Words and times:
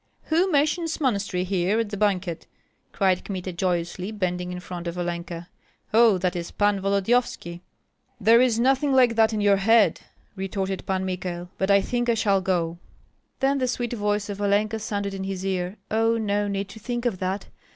"Who 0.23 0.51
mentions 0.51 0.99
monastery 0.99 1.43
here 1.43 1.79
at 1.79 1.89
the 1.91 1.95
banquet?" 1.95 2.47
cried 2.91 3.23
Kmita, 3.23 3.53
joyously, 3.53 4.11
bending 4.11 4.51
in 4.51 4.59
front 4.59 4.87
of 4.87 4.97
Olenka. 4.97 5.47
"Oh, 5.93 6.17
that 6.17 6.35
is 6.35 6.49
Pan 6.49 6.81
Volodyovski." 6.81 7.61
"There 8.19 8.41
is 8.41 8.59
nothing 8.59 8.93
like 8.93 9.13
that 9.15 9.31
in 9.31 9.41
your 9.41 9.57
head," 9.57 10.01
retorted 10.35 10.87
Pan 10.87 11.05
Michael; 11.05 11.49
"but 11.59 11.69
I 11.69 11.81
think 11.81 12.09
I 12.09 12.15
shall 12.15 12.41
go." 12.41 12.79
Then 13.41 13.59
the 13.59 13.67
sweet 13.67 13.93
voice 13.93 14.27
of 14.27 14.41
Olenka 14.41 14.79
sounded 14.79 15.13
in 15.13 15.23
his 15.23 15.45
ear: 15.45 15.77
"Oh, 15.91 16.17
no 16.17 16.47
need 16.47 16.69
to 16.69 16.79
think 16.79 17.05
of 17.05 17.19
that! 17.19 17.49